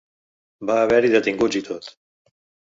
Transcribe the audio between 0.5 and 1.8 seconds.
Va haver-hi detinguts i